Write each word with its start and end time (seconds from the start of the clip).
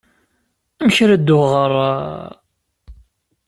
Amek 0.81 0.97
ara 1.03 1.15
dduɣ 1.21 1.43
ɣer...? 1.51 1.73